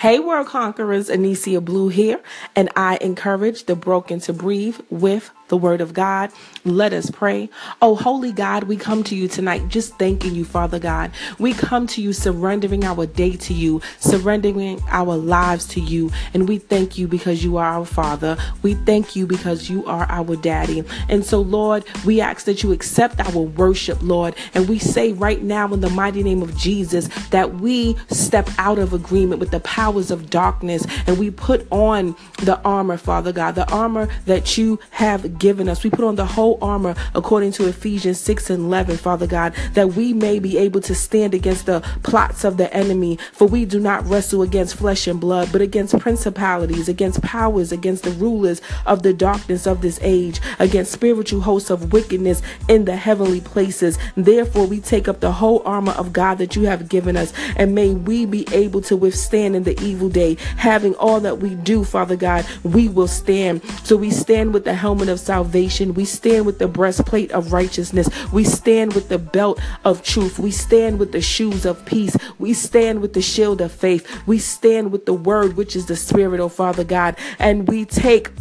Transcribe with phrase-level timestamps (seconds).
[0.00, 2.22] Hey, World Conquerors, Anicia Blue here,
[2.56, 6.32] and I encourage the broken to breathe with the word of God.
[6.64, 7.50] Let us pray.
[7.82, 11.10] Oh, holy God, we come to you tonight just thanking you, Father God.
[11.38, 16.10] We come to you surrendering our day to you, surrendering our lives to you.
[16.32, 18.38] And we thank you because you are our Father.
[18.62, 20.84] We thank you because you are our Daddy.
[21.08, 24.34] And so, Lord, we ask that you accept our worship, Lord.
[24.54, 28.78] And we say right now in the mighty name of Jesus that we step out
[28.78, 33.56] of agreement with the powers of darkness and we put on the armor, Father God,
[33.56, 35.82] the armor that you have given us.
[35.82, 39.94] We put on the whole armor according to Ephesians 6 and 11, Father God, that
[39.94, 43.18] we may be able to stand against the plots of the enemy.
[43.32, 48.04] For we do not wrestle against flesh and blood, but against principalities, against powers, against
[48.04, 52.96] the rulers of the darkness of this age, against spiritual hosts of wickedness in the
[52.96, 53.98] heavenly places.
[54.16, 57.74] Therefore, we take up the whole armor of God that you have given us, and
[57.74, 60.36] may we be able to withstand in the evil day.
[60.56, 63.62] Having all that we do, Father God, we will stand.
[63.82, 65.94] So we stand with the helmet of salvation.
[65.94, 68.08] We stand with the breastplate of righteousness.
[68.32, 70.40] We stand with the belt of truth.
[70.40, 72.16] We stand with the shoes of peace.
[72.40, 74.04] We stand with the shield of faith.
[74.26, 77.16] We stand with the word, which is the spirit, oh Father God.
[77.38, 78.32] And we take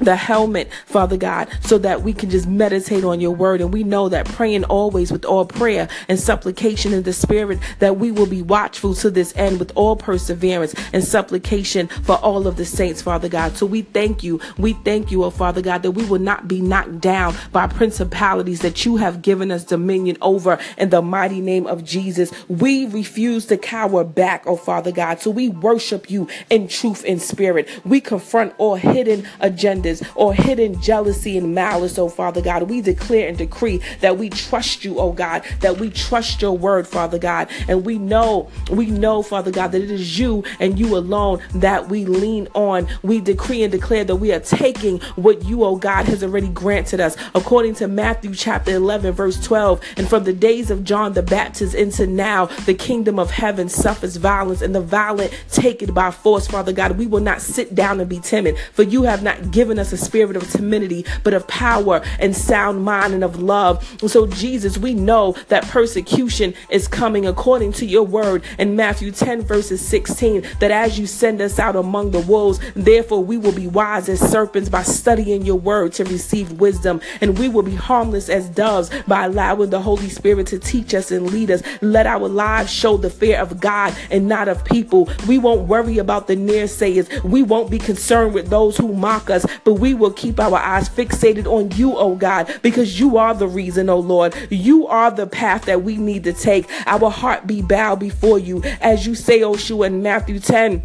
[0.00, 3.60] the helmet, Father God, so that we can just meditate on your word.
[3.60, 7.98] And we know that praying always with all prayer and supplication in the spirit, that
[7.98, 12.56] we will be watchful to this end with all perseverance and supplication for all of
[12.56, 13.56] the saints, Father God.
[13.56, 14.40] So we thank you.
[14.58, 18.60] We thank you, oh Father God, that we will not be knocked down by principalities
[18.60, 22.32] that you have given us dominion over in the mighty name of Jesus.
[22.48, 25.20] We refuse to cower back, oh Father God.
[25.20, 27.68] So we worship you in truth and spirit.
[27.84, 32.64] We confront all hidden agendas or hidden jealousy and malice, oh Father God.
[32.64, 36.86] We declare and decree that we trust you, oh God, that we trust your word,
[36.86, 37.48] Father God.
[37.68, 41.88] And we know, we know, Father God, that it is you and you alone that
[41.88, 42.88] we lean on.
[43.02, 47.00] We decree and declare that we are taking what you, oh God, has already granted
[47.00, 47.16] us.
[47.34, 51.74] According to Matthew chapter 11, verse 12, and from the days of John the Baptist
[51.74, 56.46] into now, the kingdom of heaven suffers violence, and the violent take it by force,
[56.46, 56.98] Father God.
[56.98, 59.96] We will not sit down and be timid, for you have not given us a
[59.96, 63.84] spirit of timidity, but of power and sound mind and of love.
[64.06, 69.42] So, Jesus, we know that persecution is coming according to your word in Matthew 10,
[69.42, 73.66] verses 16, that as you send us out among the wolves, therefore we will be
[73.66, 78.28] wise as serpents by studying your word to receive wisdom, and we will be harmless
[78.28, 81.62] as doves by allowing the Holy Spirit to teach us and lead us.
[81.80, 85.08] Let our lives show the fear of God and not of people.
[85.26, 87.22] We won't worry about the naysayers.
[87.22, 90.88] We won't be concerned with those who mock us, but we will keep our eyes
[90.88, 94.34] fixated on you, oh God, because you are the reason, oh Lord.
[94.50, 96.68] You are the path that we need to take.
[96.86, 100.82] Our heart be bowed before you, as you say, oh Shua, in Matthew 10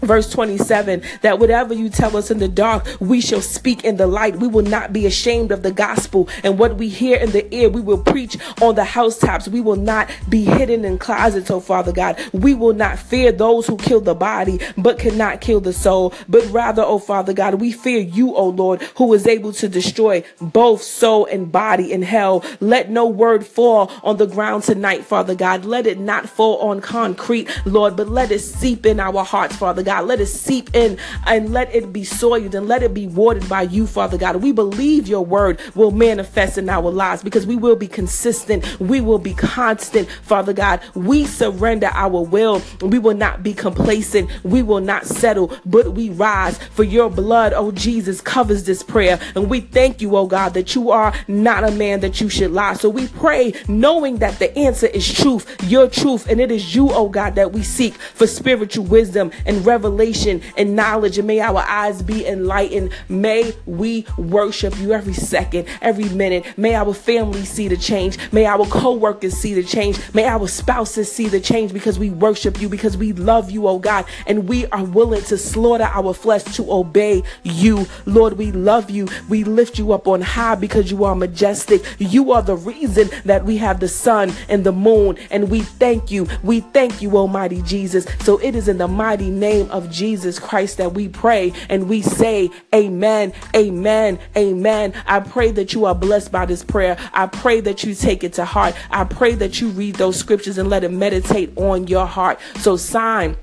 [0.00, 4.06] Verse 27 that whatever you tell us in the dark, we shall speak in the
[4.06, 4.36] light.
[4.36, 6.28] We will not be ashamed of the gospel.
[6.42, 9.48] And what we hear in the ear, we will preach on the housetops.
[9.48, 12.18] We will not be hidden in closets, oh Father God.
[12.32, 16.14] We will not fear those who kill the body, but cannot kill the soul.
[16.28, 20.24] But rather, oh Father God, we fear you, oh Lord, who is able to destroy
[20.40, 22.44] both soul and body in hell.
[22.60, 25.64] Let no word fall on the ground tonight, Father God.
[25.64, 29.82] Let it not fall on concrete, Lord, but let it seep in our hearts, Father
[29.82, 29.89] God.
[29.90, 30.06] God.
[30.06, 33.62] Let it seep in and let it be soiled and let it be watered by
[33.62, 34.36] you, Father God.
[34.36, 38.78] We believe your word will manifest in our lives because we will be consistent.
[38.78, 40.80] We will be constant, Father God.
[40.94, 42.62] We surrender our will.
[42.80, 44.30] We will not be complacent.
[44.44, 46.58] We will not settle, but we rise.
[46.58, 49.18] For your blood, oh Jesus, covers this prayer.
[49.34, 52.52] And we thank you, oh God, that you are not a man that you should
[52.52, 52.74] lie.
[52.74, 56.92] So we pray knowing that the answer is truth, your truth, and it is you,
[56.92, 61.16] oh God, that we seek for spiritual wisdom and revelation revelation and knowledge.
[61.16, 62.92] And may our eyes be enlightened.
[63.08, 66.44] May we worship you every second, every minute.
[66.58, 68.18] May our family see the change.
[68.32, 69.98] May our co workers see the change.
[70.14, 73.78] May our spouses see the change because we worship you, because we love you, oh
[73.78, 77.86] God, and we are willing to slaughter our flesh to obey you.
[78.04, 79.08] Lord, we love you.
[79.28, 81.82] We lift you up on high because you are majestic.
[81.98, 86.10] You are the reason that we have the sun and the moon, and we thank
[86.10, 86.26] you.
[86.42, 88.06] We thank you, Almighty Jesus.
[88.20, 89.30] So it is in the mighty
[89.70, 94.94] of Jesus Christ that we pray and we say, Amen, Amen, Amen.
[95.06, 96.96] I pray that you are blessed by this prayer.
[97.12, 98.74] I pray that you take it to heart.
[98.90, 102.38] I pray that you read those scriptures and let it meditate on your heart.
[102.56, 103.36] So, sign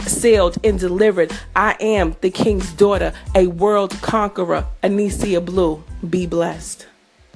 [0.00, 1.32] sealed and delivered.
[1.54, 4.66] I am the king's daughter, a world conqueror.
[4.82, 5.82] Anicia Blue.
[6.08, 6.86] Be blessed.